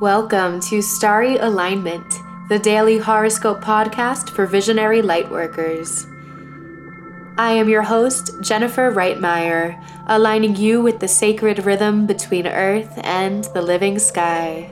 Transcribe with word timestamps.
Welcome 0.00 0.60
to 0.60 0.80
Starry 0.80 1.38
Alignment, 1.38 2.08
the 2.48 2.60
daily 2.60 2.98
horoscope 2.98 3.60
podcast 3.60 4.30
for 4.30 4.46
visionary 4.46 5.02
lightworkers. 5.02 6.06
I 7.36 7.50
am 7.54 7.68
your 7.68 7.82
host, 7.82 8.30
Jennifer 8.40 8.92
Reitmeyer, 8.92 9.84
aligning 10.06 10.54
you 10.54 10.80
with 10.80 11.00
the 11.00 11.08
sacred 11.08 11.66
rhythm 11.66 12.06
between 12.06 12.46
Earth 12.46 12.92
and 13.02 13.42
the 13.54 13.60
living 13.60 13.98
sky. 13.98 14.70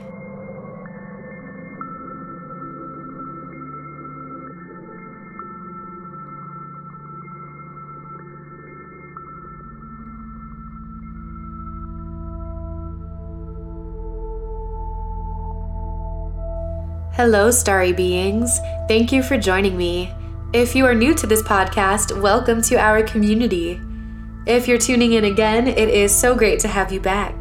Hello, 17.17 17.49
starry 17.49 17.93
beings. 17.93 18.59
Thank 18.87 19.11
you 19.11 19.23
for 19.23 19.39
joining 19.39 19.75
me. 19.75 20.13
If 20.53 20.75
you 20.75 20.85
are 20.85 20.93
new 20.93 21.15
to 21.15 21.25
this 21.25 21.41
podcast, 21.41 22.21
welcome 22.21 22.61
to 22.61 22.75
our 22.75 23.01
community. 23.01 23.81
If 24.45 24.67
you're 24.67 24.77
tuning 24.77 25.13
in 25.13 25.25
again, 25.25 25.67
it 25.67 25.89
is 25.89 26.15
so 26.15 26.35
great 26.35 26.59
to 26.59 26.67
have 26.67 26.91
you 26.91 26.99
back. 26.99 27.33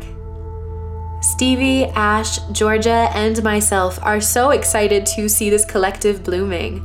Stevie, 1.20 1.84
Ash, 1.94 2.38
Georgia, 2.52 3.10
and 3.14 3.42
myself 3.42 3.98
are 4.00 4.18
so 4.18 4.52
excited 4.52 5.04
to 5.08 5.28
see 5.28 5.50
this 5.50 5.66
collective 5.66 6.24
blooming. 6.24 6.80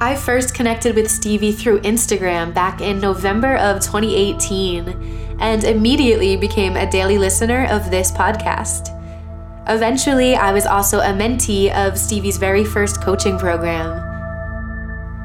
I 0.00 0.16
first 0.16 0.56
connected 0.56 0.96
with 0.96 1.08
Stevie 1.08 1.52
through 1.52 1.82
Instagram 1.82 2.52
back 2.52 2.80
in 2.80 2.98
November 2.98 3.54
of 3.58 3.80
2018 3.80 5.36
and 5.38 5.62
immediately 5.62 6.34
became 6.34 6.74
a 6.74 6.90
daily 6.90 7.18
listener 7.18 7.68
of 7.70 7.88
this 7.88 8.10
podcast. 8.10 8.98
Eventually, 9.68 10.34
I 10.34 10.52
was 10.52 10.66
also 10.66 10.98
a 10.98 11.12
mentee 11.12 11.72
of 11.72 11.96
Stevie's 11.96 12.36
very 12.36 12.64
first 12.64 13.00
coaching 13.00 13.38
program. 13.38 14.08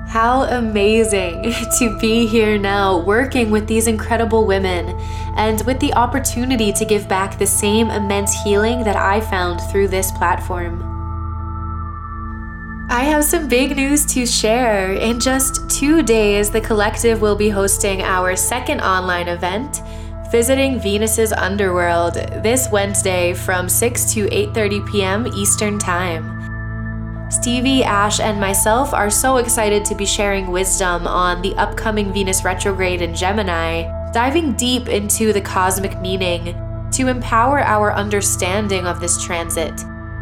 How 0.07 0.44
amazing 0.44 1.44
to 1.79 1.97
be 1.99 2.27
here 2.27 2.59
now, 2.59 2.99
working 2.99 3.49
with 3.49 3.67
these 3.67 3.88
incredible 3.88 4.45
women, 4.45 4.89
and 5.35 5.61
with 5.66 5.79
the 5.79 5.94
opportunity 5.94 6.71
to 6.73 6.85
give 6.85 7.09
back 7.09 7.39
the 7.39 7.47
same 7.47 7.89
immense 7.89 8.33
healing 8.44 8.83
that 8.83 8.95
I 8.95 9.21
found 9.21 9.59
through 9.71 9.88
this 9.88 10.11
platform. 10.11 10.83
I 12.89 13.03
have 13.03 13.25
some 13.25 13.49
big 13.49 13.75
news 13.75 14.05
to 14.13 14.25
share. 14.25 14.94
In 14.94 15.19
just 15.19 15.69
two 15.69 16.03
days, 16.03 16.51
the 16.51 16.61
collective 16.61 17.22
will 17.22 17.35
be 17.35 17.49
hosting 17.49 18.01
our 18.01 18.35
second 18.35 18.81
online 18.81 19.27
event 19.27 19.81
visiting 20.31 20.80
Venus's 20.80 21.31
underworld 21.31 22.16
this 22.44 22.67
Wednesday 22.72 23.33
from 23.33 23.70
6 23.70 24.14
to 24.14 24.28
8:30 24.28 24.92
p.m. 24.92 25.28
Eastern 25.28 25.80
Time. 25.80 26.34
Stevie, 27.30 27.84
Ash, 27.84 28.19
and 28.19 28.39
myself 28.39 28.94
are 28.94 29.09
so 29.09 29.38
excited 29.38 29.84
to 29.86 29.95
be 29.95 30.06
sharing 30.06 30.47
wisdom 30.47 31.08
on 31.08 31.42
the 31.42 31.53
upcoming 31.56 32.14
Venus 32.14 32.44
retrograde 32.44 33.02
in 33.02 33.14
Gemini, 33.14 33.84
diving 34.11 34.53
deep 34.53 34.88
into 34.88 35.34
the 35.34 35.42
cosmic 35.42 36.00
meaning 36.00 36.56
to 36.91 37.08
empower 37.09 37.59
our 37.59 37.94
understanding 37.94 38.88
of 38.88 39.00
this 39.00 39.22
transit 39.23 39.73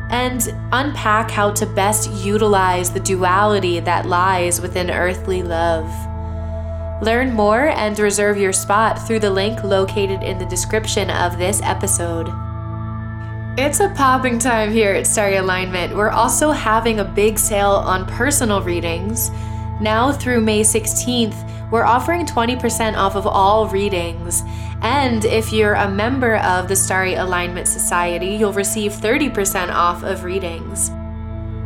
and 0.09 0.53
unpack 0.71 1.31
how 1.31 1.51
to 1.51 1.65
best 1.65 2.11
utilize 2.11 2.91
the 2.91 2.99
duality 2.99 3.79
that 3.79 4.05
lies 4.05 4.61
within 4.61 4.89
earthly 4.91 5.41
love. 5.41 5.87
Learn 7.05 7.33
more 7.33 7.67
and 7.67 7.99
reserve 7.99 8.35
your 8.35 8.51
spot 8.51 8.97
through 9.05 9.19
the 9.19 9.29
link 9.29 9.63
located 9.63 10.23
in 10.23 10.39
the 10.39 10.45
description 10.47 11.11
of 11.11 11.37
this 11.37 11.61
episode. 11.61 12.29
It's 13.59 13.79
a 13.79 13.89
popping 13.89 14.39
time 14.39 14.71
here 14.71 14.91
at 14.91 15.05
Starry 15.05 15.35
Alignment. 15.35 15.95
We're 15.95 16.09
also 16.09 16.49
having 16.49 16.99
a 16.99 17.05
big 17.05 17.37
sale 17.37 17.73
on 17.73 18.07
personal 18.07 18.63
readings. 18.63 19.29
Now 19.79 20.11
through 20.11 20.41
May 20.41 20.61
16th, 20.61 21.69
we're 21.69 21.85
offering 21.85 22.25
20% 22.25 22.97
off 22.97 23.15
of 23.15 23.27
all 23.27 23.67
readings. 23.67 24.41
And 24.81 25.25
if 25.25 25.53
you're 25.53 25.75
a 25.75 25.87
member 25.87 26.37
of 26.37 26.67
the 26.67 26.75
Starry 26.75 27.13
Alignment 27.13 27.67
Society, 27.67 28.29
you'll 28.29 28.51
receive 28.51 28.93
30% 28.93 29.71
off 29.71 30.03
of 30.03 30.23
readings. 30.23 30.89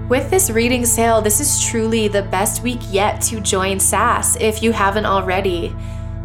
With 0.09 0.31
this 0.31 0.49
reading 0.49 0.87
sale, 0.87 1.21
this 1.21 1.39
is 1.39 1.63
truly 1.63 2.07
the 2.07 2.23
best 2.23 2.63
week 2.63 2.79
yet 2.89 3.21
to 3.21 3.39
join 3.39 3.79
SAS 3.79 4.35
if 4.37 4.63
you 4.63 4.71
haven't 4.71 5.05
already. 5.05 5.75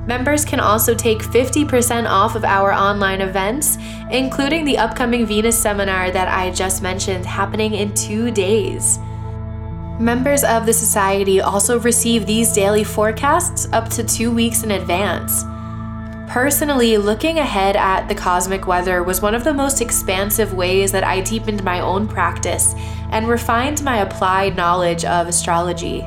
Members 0.07 0.43
can 0.43 0.59
also 0.59 0.95
take 0.95 1.19
50% 1.19 2.09
off 2.09 2.35
of 2.35 2.47
our 2.47 2.73
online 2.73 3.21
events, 3.21 3.77
including 4.11 4.65
the 4.65 4.79
upcoming 4.79 5.27
Venus 5.27 5.61
seminar 5.61 6.11
that 6.11 6.29
I 6.29 6.51
just 6.51 6.83
mentioned 6.83 7.27
happening 7.27 7.75
in 7.75 7.93
two 7.93 8.31
days. 8.31 8.99
Members 10.01 10.45
of 10.45 10.65
the 10.65 10.73
Society 10.73 11.43
also 11.43 11.79
receive 11.79 12.25
these 12.25 12.55
daily 12.55 12.85
forecasts 12.85 13.69
up 13.71 13.91
to 13.91 14.03
two 14.03 14.31
weeks 14.31 14.63
in 14.63 14.71
advance. 14.71 15.45
Personally, 16.27 16.97
looking 16.97 17.39
ahead 17.39 17.77
at 17.77 18.09
the 18.09 18.15
cosmic 18.15 18.67
weather 18.67 19.03
was 19.03 19.21
one 19.21 19.35
of 19.35 19.45
the 19.45 19.53
most 19.53 19.83
expansive 19.83 20.55
ways 20.55 20.91
that 20.91 21.05
I 21.05 21.21
deepened 21.21 21.63
my 21.63 21.81
own 21.81 22.09
practice 22.09 22.75
and 23.15 23.29
refined 23.29 23.83
my 23.85 23.99
applied 23.99 24.57
knowledge 24.57 25.05
of 25.05 25.29
astrology. 25.29 26.01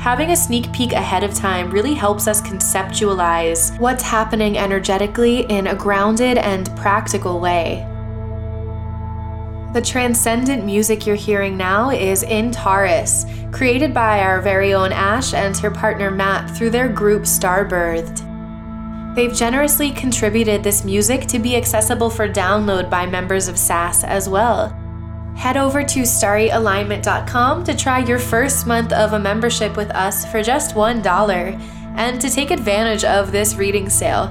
Having 0.00 0.32
a 0.32 0.36
sneak 0.36 0.70
peek 0.72 0.92
ahead 0.92 1.22
of 1.22 1.32
time 1.32 1.70
really 1.70 1.94
helps 1.94 2.26
us 2.26 2.42
conceptualize 2.42 3.78
what's 3.78 4.02
happening 4.02 4.58
energetically 4.58 5.42
in 5.42 5.68
a 5.68 5.76
grounded 5.76 6.38
and 6.38 6.74
practical 6.76 7.38
way. 7.38 7.86
The 9.74 9.80
transcendent 9.80 10.64
music 10.64 11.06
you're 11.06 11.14
hearing 11.14 11.56
now 11.56 11.90
is 11.90 12.24
In 12.24 12.50
Taurus, 12.50 13.24
created 13.52 13.94
by 13.94 14.22
our 14.22 14.42
very 14.42 14.74
own 14.74 14.90
Ash 14.90 15.32
and 15.32 15.56
her 15.58 15.70
partner 15.70 16.10
Matt 16.10 16.50
through 16.50 16.70
their 16.70 16.88
group 16.88 17.22
Starbirthed. 17.22 18.26
They've 19.14 19.32
generously 19.32 19.92
contributed 19.92 20.64
this 20.64 20.84
music 20.84 21.26
to 21.28 21.38
be 21.38 21.54
accessible 21.54 22.10
for 22.10 22.28
download 22.28 22.90
by 22.90 23.06
members 23.06 23.46
of 23.46 23.56
SAS 23.56 24.02
as 24.02 24.28
well. 24.28 24.76
Head 25.36 25.56
over 25.56 25.82
to 25.82 26.00
starryalignment.com 26.00 27.64
to 27.64 27.76
try 27.76 27.98
your 28.00 28.18
first 28.18 28.66
month 28.66 28.92
of 28.92 29.12
a 29.12 29.18
membership 29.18 29.76
with 29.76 29.90
us 29.90 30.24
for 30.30 30.42
just 30.42 30.74
$1 30.74 31.60
and 31.96 32.20
to 32.20 32.30
take 32.30 32.50
advantage 32.50 33.04
of 33.04 33.32
this 33.32 33.54
reading 33.54 33.88
sale. 33.88 34.26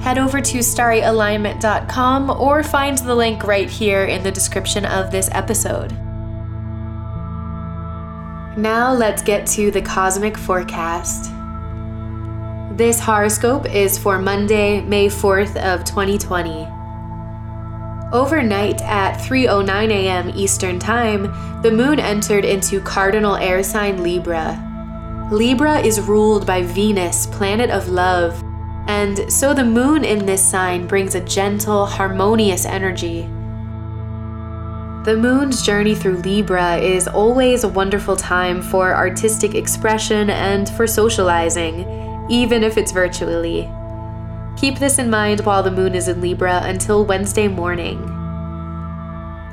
Head 0.00 0.18
over 0.18 0.40
to 0.40 0.58
starryalignment.com 0.58 2.30
or 2.30 2.62
find 2.62 2.98
the 2.98 3.14
link 3.14 3.44
right 3.44 3.68
here 3.68 4.04
in 4.04 4.22
the 4.22 4.30
description 4.30 4.84
of 4.84 5.10
this 5.10 5.28
episode. 5.32 5.92
Now 8.56 8.94
let's 8.94 9.22
get 9.22 9.46
to 9.48 9.70
the 9.70 9.82
cosmic 9.82 10.36
forecast. 10.36 11.32
This 12.76 13.00
horoscope 13.00 13.68
is 13.70 13.98
for 13.98 14.18
Monday, 14.18 14.80
May 14.82 15.08
4th 15.08 15.56
of 15.56 15.84
2020. 15.84 16.75
Overnight 18.16 18.80
at 18.80 19.18
3:09 19.18 19.90
a.m. 19.90 20.32
Eastern 20.34 20.78
Time, 20.78 21.24
the 21.60 21.70
moon 21.70 22.00
entered 22.00 22.46
into 22.46 22.80
cardinal 22.80 23.36
air 23.36 23.62
sign 23.62 24.02
Libra. 24.02 24.56
Libra 25.30 25.80
is 25.80 26.00
ruled 26.00 26.46
by 26.46 26.62
Venus, 26.62 27.26
planet 27.26 27.68
of 27.68 27.90
love, 27.90 28.42
and 28.86 29.30
so 29.30 29.52
the 29.52 29.62
moon 29.62 30.02
in 30.02 30.24
this 30.24 30.42
sign 30.42 30.86
brings 30.86 31.14
a 31.14 31.20
gentle, 31.20 31.84
harmonious 31.84 32.64
energy. 32.64 33.28
The 35.04 35.18
moon's 35.20 35.60
journey 35.60 35.94
through 35.94 36.22
Libra 36.22 36.78
is 36.78 37.06
always 37.06 37.64
a 37.64 37.68
wonderful 37.68 38.16
time 38.16 38.62
for 38.62 38.94
artistic 38.94 39.54
expression 39.54 40.30
and 40.30 40.70
for 40.70 40.86
socializing 40.86 41.84
even 42.30 42.64
if 42.64 42.78
it's 42.78 42.92
virtually. 42.92 43.70
Keep 44.56 44.78
this 44.78 44.98
in 44.98 45.10
mind 45.10 45.40
while 45.40 45.62
the 45.62 45.70
moon 45.70 45.94
is 45.94 46.08
in 46.08 46.22
Libra 46.22 46.62
until 46.64 47.04
Wednesday 47.04 47.46
morning. 47.46 47.98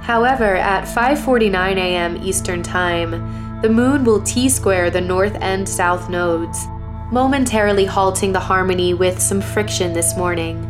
However, 0.01 0.55
at 0.55 0.85
5:49 0.85 1.77
a.m. 1.77 2.17
Eastern 2.23 2.63
Time, 2.63 3.59
the 3.61 3.69
moon 3.69 4.05
will 4.05 4.21
T-square 4.21 4.89
the 4.89 5.01
north 5.01 5.38
and 5.41 5.67
south 5.67 6.09
nodes, 6.09 6.67
momentarily 7.11 7.85
halting 7.85 8.31
the 8.31 8.39
harmony 8.39 8.94
with 8.94 9.21
some 9.21 9.41
friction 9.41 9.91
this 9.91 10.15
morning. 10.15 10.61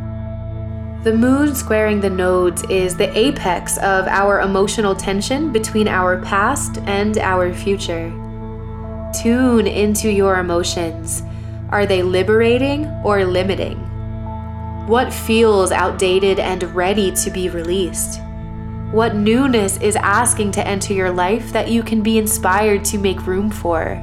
The 1.03 1.13
moon 1.13 1.53
squaring 1.53 2.01
the 2.01 2.09
nodes 2.09 2.63
is 2.69 2.95
the 2.95 3.15
apex 3.15 3.77
of 3.77 4.07
our 4.07 4.41
emotional 4.41 4.95
tension 4.95 5.51
between 5.51 5.87
our 5.87 6.19
past 6.21 6.79
and 6.85 7.19
our 7.19 7.53
future. 7.53 8.09
Tune 9.21 9.67
into 9.67 10.09
your 10.09 10.39
emotions 10.39 11.21
are 11.69 11.87
they 11.87 12.03
liberating 12.03 12.85
or 13.03 13.25
limiting? 13.25 13.92
What 14.87 15.13
feels 15.13 15.71
outdated 15.71 16.39
and 16.39 16.61
ready 16.75 17.13
to 17.13 17.31
be 17.31 17.47
released? 17.47 18.19
What 18.91 19.15
newness 19.15 19.77
is 19.77 19.95
asking 19.95 20.51
to 20.51 20.67
enter 20.67 20.91
your 20.91 21.09
life 21.09 21.53
that 21.53 21.69
you 21.69 21.83
can 21.83 22.03
be 22.03 22.17
inspired 22.17 22.83
to 22.85 22.97
make 22.97 23.25
room 23.25 23.49
for? 23.49 23.95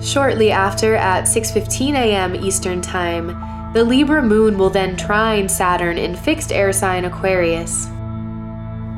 Shortly 0.00 0.50
after 0.50 0.94
at 0.94 1.24
6:15 1.24 1.94
a.m. 1.94 2.34
Eastern 2.34 2.80
Time, 2.80 3.36
the 3.74 3.84
Libra 3.84 4.22
moon 4.22 4.56
will 4.56 4.70
then 4.70 4.96
trine 4.96 5.46
Saturn 5.46 5.98
in 5.98 6.16
fixed 6.16 6.50
air 6.50 6.72
sign 6.72 7.04
Aquarius. 7.04 7.88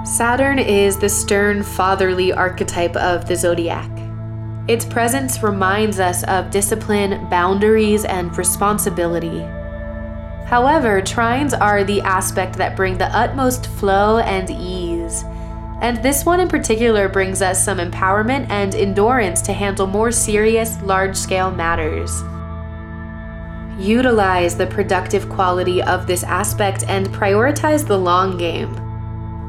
Saturn 0.05 0.61
is 0.61 0.97
the 0.97 1.09
stern, 1.09 1.65
fatherly 1.65 2.33
archetype 2.33 2.95
of 2.95 3.27
the 3.27 3.35
zodiac. 3.35 3.91
Its 4.69 4.85
presence 4.85 5.43
reminds 5.43 5.99
us 5.99 6.23
of 6.25 6.53
discipline, 6.53 7.29
boundaries, 7.29 8.05
and 8.05 8.39
responsibility. 8.39 9.45
However, 10.55 11.03
trines 11.03 11.53
are 11.61 11.83
the 11.83 12.01
aspect 12.03 12.55
that 12.59 12.77
bring 12.77 12.97
the 12.97 13.07
utmost 13.07 13.67
flow 13.67 14.19
and 14.19 14.49
ease. 14.51 15.25
And 15.81 16.01
this 16.01 16.25
one 16.25 16.39
in 16.39 16.47
particular 16.47 17.09
brings 17.09 17.43
us 17.43 17.65
some 17.65 17.79
empowerment 17.79 18.49
and 18.51 18.73
endurance 18.73 19.43
to 19.43 19.53
handle 19.53 19.89
more 19.89 20.13
serious, 20.13 20.81
large 20.83 21.17
scale 21.17 21.51
matters. 21.51 22.23
Utilize 23.85 24.57
the 24.57 24.69
productive 24.69 25.29
quality 25.29 25.83
of 25.83 26.07
this 26.07 26.23
aspect 26.23 26.85
and 26.87 27.09
prioritize 27.09 27.85
the 27.85 27.99
long 27.99 28.39
game. 28.39 28.77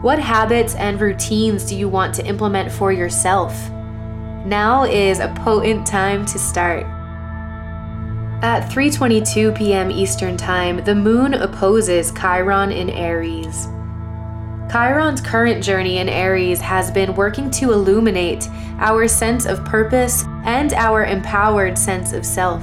What 0.02 0.18
habits 0.18 0.74
and 0.74 1.00
routines 1.00 1.66
do 1.66 1.75
you 1.75 1.88
want 1.88 2.16
to 2.16 2.25
implement 2.25 2.72
for 2.72 2.92
yourself? 2.92 3.54
Now 4.44 4.86
is 4.86 5.19
a 5.19 5.31
potent 5.44 5.86
time 5.86 6.25
to 6.25 6.40
start. 6.40 6.94
At 8.41 8.69
3:22 8.69 9.55
p.m. 9.55 9.89
Eastern 9.89 10.35
Time, 10.35 10.83
the 10.83 10.93
moon 10.93 11.33
opposes 11.33 12.11
Chiron 12.11 12.69
in 12.69 12.89
Aries. 12.89 13.69
Chiron's 14.69 15.21
current 15.21 15.63
journey 15.63 15.99
in 15.99 16.09
Aries 16.09 16.59
has 16.59 16.91
been 16.91 17.15
working 17.15 17.49
to 17.51 17.71
illuminate 17.71 18.49
our 18.79 19.07
sense 19.07 19.45
of 19.45 19.63
purpose 19.63 20.25
and 20.43 20.73
our 20.73 21.05
empowered 21.05 21.77
sense 21.77 22.11
of 22.11 22.25
self. 22.25 22.61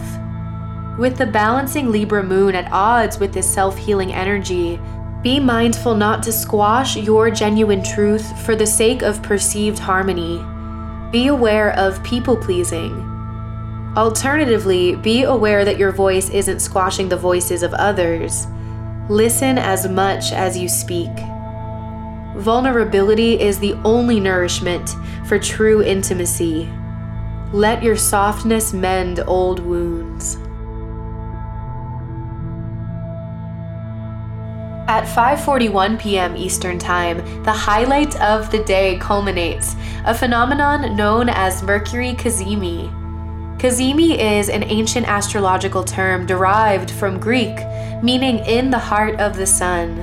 With 0.98 1.16
the 1.16 1.26
balancing 1.26 1.90
Libra 1.90 2.22
moon 2.22 2.54
at 2.54 2.70
odds 2.70 3.18
with 3.18 3.32
this 3.32 3.50
self 3.50 3.78
healing 3.78 4.12
energy, 4.12 4.78
be 5.22 5.40
mindful 5.40 5.94
not 5.94 6.22
to 6.24 6.32
squash 6.32 6.96
your 6.96 7.30
genuine 7.30 7.82
truth 7.82 8.38
for 8.44 8.54
the 8.54 8.66
sake 8.66 9.00
of 9.00 9.22
perceived 9.22 9.78
harmony. 9.78 10.44
Be 11.10 11.28
aware 11.28 11.72
of 11.78 12.04
people 12.04 12.36
pleasing 12.36 13.11
Alternatively, 13.96 14.96
be 14.96 15.24
aware 15.24 15.66
that 15.66 15.76
your 15.76 15.92
voice 15.92 16.30
isn't 16.30 16.60
squashing 16.60 17.10
the 17.10 17.16
voices 17.16 17.62
of 17.62 17.74
others. 17.74 18.46
Listen 19.10 19.58
as 19.58 19.86
much 19.86 20.32
as 20.32 20.56
you 20.56 20.66
speak. 20.66 21.10
Vulnerability 22.36 23.38
is 23.38 23.58
the 23.58 23.74
only 23.84 24.18
nourishment 24.18 24.88
for 25.26 25.38
true 25.38 25.82
intimacy. 25.82 26.72
Let 27.52 27.82
your 27.82 27.96
softness 27.96 28.72
mend 28.72 29.20
old 29.26 29.60
wounds. 29.60 30.36
At 34.88 35.04
5:41 35.04 36.00
p.m. 36.00 36.34
Eastern 36.34 36.78
Time, 36.78 37.18
the 37.44 37.52
highlight 37.52 38.18
of 38.22 38.50
the 38.50 38.64
day 38.64 38.96
culminates, 38.98 39.76
a 40.06 40.14
phenomenon 40.14 40.96
known 40.96 41.28
as 41.28 41.62
Mercury 41.62 42.14
cazimi. 42.14 43.01
Cazimi 43.62 44.18
is 44.18 44.48
an 44.48 44.64
ancient 44.64 45.06
astrological 45.06 45.84
term 45.84 46.26
derived 46.26 46.90
from 46.90 47.20
Greek, 47.20 47.56
meaning 48.02 48.40
in 48.40 48.70
the 48.70 48.78
heart 48.80 49.20
of 49.20 49.36
the 49.36 49.46
sun. 49.46 49.98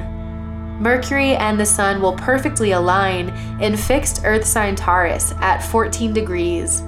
Mercury 0.81 1.35
and 1.35 1.59
the 1.59 1.65
sun 1.65 2.01
will 2.01 2.13
perfectly 2.13 2.71
align 2.71 3.27
in 3.59 3.75
fixed 3.75 4.21
Earth 4.23 4.45
sign 4.45 4.77
Taurus 4.77 5.33
at 5.41 5.57
14 5.57 6.13
degrees. 6.13 6.83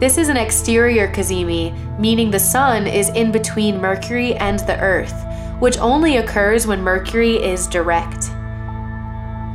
This 0.00 0.18
is 0.18 0.28
an 0.28 0.36
exterior 0.36 1.10
cazimi, 1.10 1.72
meaning 1.98 2.30
the 2.30 2.38
sun 2.38 2.86
is 2.86 3.08
in 3.08 3.32
between 3.32 3.80
Mercury 3.80 4.34
and 4.34 4.58
the 4.58 4.78
Earth, 4.80 5.14
which 5.60 5.78
only 5.78 6.18
occurs 6.18 6.66
when 6.66 6.82
Mercury 6.82 7.42
is 7.42 7.66
direct. 7.66 8.28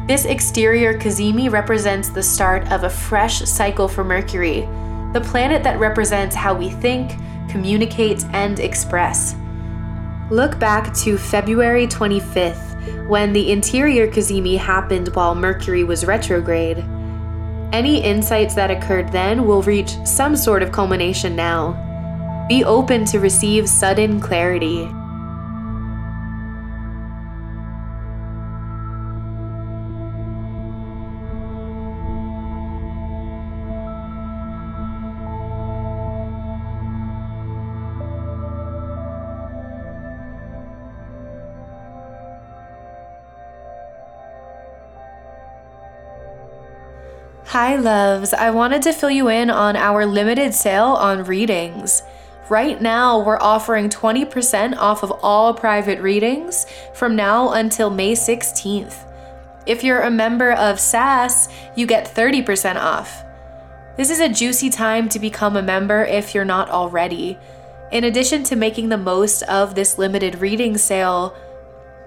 This 0.07 0.25
exterior 0.25 0.97
cazimi 0.97 1.51
represents 1.51 2.09
the 2.09 2.23
start 2.23 2.71
of 2.71 2.83
a 2.83 2.89
fresh 2.89 3.43
cycle 3.43 3.87
for 3.87 4.03
Mercury, 4.03 4.67
the 5.15 5.21
planet 5.21 5.63
that 5.63 5.79
represents 5.79 6.35
how 6.35 6.53
we 6.53 6.69
think, 6.69 7.13
communicate, 7.47 8.25
and 8.33 8.59
express. 8.59 9.33
Look 10.29 10.59
back 10.59 10.93
to 10.95 11.17
February 11.17 11.87
25th, 11.87 13.07
when 13.07 13.31
the 13.31 13.49
interior 13.49 14.11
cazimi 14.11 14.57
happened 14.57 15.15
while 15.15 15.33
Mercury 15.33 15.85
was 15.85 16.03
retrograde. 16.03 16.79
Any 17.71 18.03
insights 18.03 18.55
that 18.55 18.69
occurred 18.69 19.09
then 19.13 19.47
will 19.47 19.61
reach 19.61 19.95
some 20.03 20.35
sort 20.35 20.61
of 20.61 20.73
culmination 20.73 21.33
now. 21.33 22.45
Be 22.49 22.65
open 22.65 23.05
to 23.05 23.21
receive 23.21 23.69
sudden 23.69 24.19
clarity. 24.19 24.85
Hi, 47.57 47.77
loves. 47.77 48.33
I 48.33 48.51
wanted 48.51 48.81
to 48.81 48.91
fill 48.91 49.09
you 49.09 49.29
in 49.29 49.49
on 49.49 49.77
our 49.77 50.05
limited 50.05 50.53
sale 50.53 50.87
on 50.87 51.23
readings. 51.23 52.03
Right 52.49 52.81
now, 52.81 53.23
we're 53.23 53.39
offering 53.39 53.89
20% 53.89 54.75
off 54.75 55.03
of 55.03 55.11
all 55.23 55.53
private 55.53 56.01
readings 56.01 56.65
from 56.93 57.15
now 57.15 57.53
until 57.53 57.89
May 57.89 58.11
16th. 58.11 59.09
If 59.65 59.85
you're 59.85 60.01
a 60.01 60.11
member 60.11 60.51
of 60.51 60.81
SAS, 60.81 61.47
you 61.77 61.87
get 61.87 62.13
30% 62.13 62.75
off. 62.75 63.23
This 63.95 64.09
is 64.09 64.19
a 64.19 64.27
juicy 64.27 64.69
time 64.69 65.07
to 65.07 65.17
become 65.17 65.55
a 65.55 65.61
member 65.61 66.03
if 66.03 66.35
you're 66.35 66.43
not 66.43 66.69
already. 66.69 67.37
In 67.89 68.03
addition 68.03 68.43
to 68.43 68.57
making 68.57 68.89
the 68.89 68.97
most 68.97 69.43
of 69.43 69.75
this 69.75 69.97
limited 69.97 70.41
reading 70.41 70.77
sale, 70.77 71.33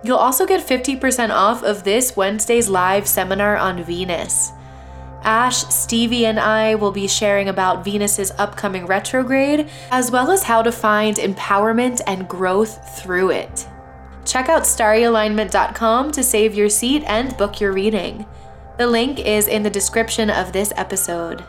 you'll 0.05 0.19
also 0.19 0.45
get 0.45 0.61
50% 0.69 1.31
off 1.31 1.63
of 1.63 1.85
this 1.85 2.19
Wednesday's 2.19 2.69
live 2.69 3.09
seminar 3.09 3.57
on 3.57 3.83
Venus. 3.83 4.53
Ash, 5.29 5.59
Stevie, 5.67 6.25
and 6.25 6.41
I 6.41 6.75
will 6.77 6.91
be 6.91 7.07
sharing 7.07 7.51
about 7.51 7.85
Venus's 7.85 8.33
upcoming 8.39 8.87
retrograde, 8.87 9.69
as 9.91 10.11
well 10.11 10.31
as 10.31 10.43
how 10.43 10.63
to 10.63 10.73
find 10.73 11.19
empowerment 11.19 12.01
and 12.07 12.27
growth 12.27 12.99
through 12.99 13.33
it. 13.33 13.69
Check 14.25 14.49
out 14.49 14.63
starryalignment.com 14.63 16.13
to 16.13 16.25
save 16.25 16.55
your 16.55 16.71
seat 16.71 17.05
and 17.07 17.37
book 17.37 17.61
your 17.61 17.75
reading. 17.75 18.25
The 18.79 18.87
link 18.87 19.19
is 19.19 19.49
in 19.49 19.63
the 19.63 19.69
description 19.69 20.31
of 20.31 20.55
this 20.55 20.73
episode. 20.77 21.45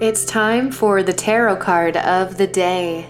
It's 0.00 0.24
time 0.24 0.72
for 0.72 1.02
the 1.02 1.12
tarot 1.12 1.56
card 1.56 1.98
of 1.98 2.38
the 2.38 2.46
day. 2.46 3.06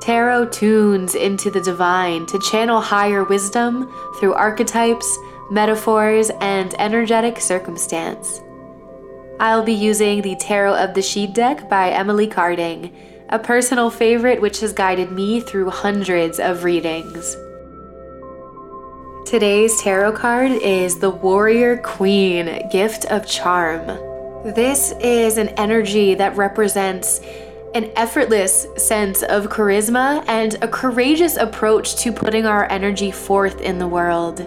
Tarot 0.00 0.48
tunes 0.48 1.14
into 1.14 1.52
the 1.52 1.60
divine 1.60 2.26
to 2.26 2.40
channel 2.40 2.80
higher 2.80 3.22
wisdom 3.22 3.88
through 4.18 4.34
archetypes, 4.34 5.16
metaphors, 5.52 6.32
and 6.40 6.74
energetic 6.80 7.38
circumstance. 7.38 8.40
I'll 9.38 9.62
be 9.62 9.72
using 9.72 10.20
the 10.22 10.34
Tarot 10.34 10.74
of 10.82 10.94
the 10.94 11.00
Sidhe 11.00 11.32
deck 11.32 11.70
by 11.70 11.90
Emily 11.90 12.26
Carding, 12.26 12.92
a 13.28 13.38
personal 13.38 13.88
favorite 13.88 14.40
which 14.40 14.58
has 14.62 14.72
guided 14.72 15.12
me 15.12 15.40
through 15.40 15.70
hundreds 15.70 16.40
of 16.40 16.64
readings. 16.64 17.36
Today's 19.26 19.80
tarot 19.80 20.16
card 20.16 20.50
is 20.50 20.98
the 20.98 21.10
Warrior 21.10 21.76
Queen 21.76 22.68
Gift 22.72 23.04
of 23.04 23.28
Charm. 23.28 24.09
This 24.44 24.92
is 25.00 25.36
an 25.36 25.48
energy 25.50 26.14
that 26.14 26.34
represents 26.34 27.20
an 27.74 27.90
effortless 27.94 28.66
sense 28.78 29.22
of 29.22 29.48
charisma 29.48 30.24
and 30.28 30.54
a 30.62 30.68
courageous 30.68 31.36
approach 31.36 31.96
to 31.96 32.10
putting 32.10 32.46
our 32.46 32.64
energy 32.72 33.10
forth 33.10 33.60
in 33.60 33.78
the 33.78 33.86
world. 33.86 34.38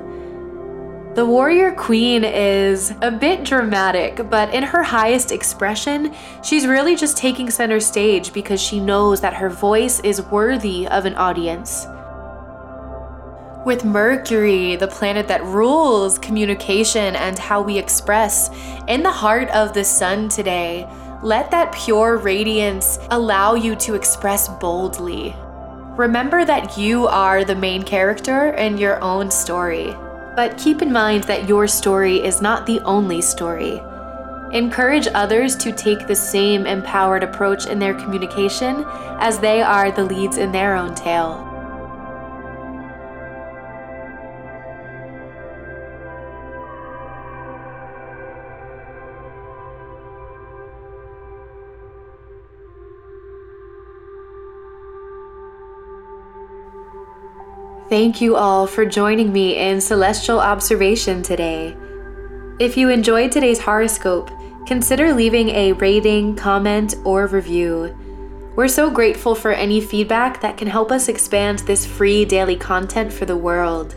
The 1.13 1.23
warrior 1.23 1.73
queen 1.73 2.23
is 2.23 2.91
a 3.03 3.11
bit 3.11 3.43
dramatic, 3.43 4.27
but 4.31 4.51
in 4.51 4.63
her 4.63 4.81
highest 4.81 5.31
expression, 5.31 6.11
she's 6.43 6.65
really 6.65 6.95
just 6.95 7.15
taking 7.15 7.51
center 7.51 7.79
stage 7.79 8.33
because 8.33 8.59
she 8.59 8.79
knows 8.79 9.21
that 9.21 9.35
her 9.35 9.49
voice 9.49 9.99
is 9.99 10.23
worthy 10.23 10.87
of 10.87 11.05
an 11.05 11.13
audience. 11.13 11.85
With 13.65 13.85
Mercury, 13.85 14.75
the 14.75 14.89
planet 14.89 15.29
that 15.29 15.41
rules 15.45 16.19
communication 16.19 17.15
and 17.15 17.39
how 17.39 17.61
we 17.61 17.77
express, 17.77 18.49
in 18.89 19.03
the 19.03 19.11
heart 19.11 19.49
of 19.51 19.73
the 19.73 19.85
sun 19.85 20.27
today, 20.27 20.85
let 21.21 21.49
that 21.51 21.73
pure 21.73 22.17
radiance 22.17 22.99
allow 23.09 23.53
you 23.53 23.77
to 23.77 23.95
express 23.95 24.49
boldly. 24.49 25.33
Remember 25.95 26.43
that 26.43 26.77
you 26.77 27.07
are 27.07 27.45
the 27.45 27.55
main 27.55 27.83
character 27.83 28.49
in 28.49 28.77
your 28.77 29.01
own 29.01 29.31
story. 29.31 29.95
But 30.35 30.57
keep 30.57 30.81
in 30.81 30.91
mind 30.91 31.23
that 31.25 31.47
your 31.47 31.65
story 31.65 32.17
is 32.17 32.41
not 32.41 32.65
the 32.65 32.81
only 32.81 33.21
story. 33.21 33.81
Encourage 34.51 35.07
others 35.13 35.55
to 35.55 35.71
take 35.71 36.05
the 36.05 36.15
same 36.15 36.65
empowered 36.65 37.23
approach 37.23 37.67
in 37.67 37.79
their 37.79 37.93
communication 37.93 38.83
as 39.19 39.39
they 39.39 39.61
are 39.61 39.89
the 39.89 40.03
leads 40.03 40.35
in 40.35 40.51
their 40.51 40.75
own 40.75 40.93
tale. 40.95 41.52
Thank 57.93 58.21
you 58.21 58.35
all 58.35 58.65
for 58.65 58.87
joining 58.87 59.31
me 59.31 59.55
in 59.55 59.79
celestial 59.79 60.39
observation 60.39 61.21
today. 61.21 61.77
If 62.59 62.75
you 62.75 62.89
enjoyed 62.89 63.31
today's 63.31 63.59
horoscope, 63.59 64.31
consider 64.65 65.13
leaving 65.13 65.49
a 65.49 65.73
rating, 65.73 66.35
comment, 66.35 66.95
or 67.05 67.27
review. 67.27 67.95
We're 68.55 68.67
so 68.67 68.89
grateful 68.89 69.35
for 69.35 69.51
any 69.51 69.79
feedback 69.79 70.41
that 70.41 70.57
can 70.57 70.67
help 70.67 70.91
us 70.91 71.07
expand 71.07 71.59
this 71.59 71.85
free 71.85 72.25
daily 72.25 72.55
content 72.55 73.13
for 73.13 73.25
the 73.25 73.37
world. 73.37 73.95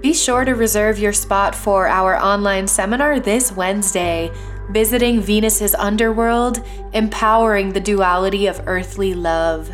Be 0.00 0.14
sure 0.14 0.44
to 0.44 0.52
reserve 0.52 0.96
your 0.96 1.12
spot 1.12 1.56
for 1.56 1.88
our 1.88 2.16
online 2.16 2.68
seminar 2.68 3.18
this 3.18 3.50
Wednesday, 3.50 4.30
Visiting 4.70 5.20
Venus's 5.20 5.74
Underworld, 5.74 6.64
Empowering 6.92 7.72
the 7.72 7.80
Duality 7.80 8.46
of 8.46 8.60
Earthly 8.64 9.12
Love. 9.12 9.72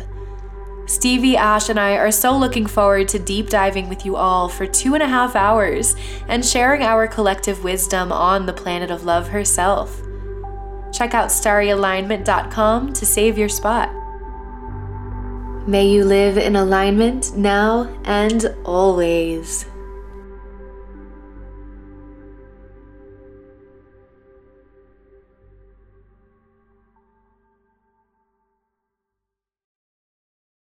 Stevie, 0.85 1.37
Ash, 1.37 1.69
and 1.69 1.79
I 1.79 1.95
are 1.95 2.11
so 2.11 2.37
looking 2.37 2.65
forward 2.65 3.07
to 3.09 3.19
deep 3.19 3.49
diving 3.49 3.87
with 3.87 4.05
you 4.05 4.15
all 4.15 4.49
for 4.49 4.65
two 4.65 4.93
and 4.93 5.03
a 5.03 5.07
half 5.07 5.35
hours 5.35 5.95
and 6.27 6.45
sharing 6.45 6.81
our 6.81 7.07
collective 7.07 7.63
wisdom 7.63 8.11
on 8.11 8.45
the 8.45 8.53
planet 8.53 8.91
of 8.91 9.05
love 9.05 9.29
herself. 9.29 10.01
Check 10.91 11.13
out 11.13 11.29
starryalignment.com 11.29 12.93
to 12.93 13.05
save 13.05 13.37
your 13.37 13.49
spot. 13.49 13.89
May 15.67 15.87
you 15.87 16.03
live 16.03 16.37
in 16.37 16.57
alignment 16.57 17.37
now 17.37 17.83
and 18.03 18.53
always. 18.65 19.65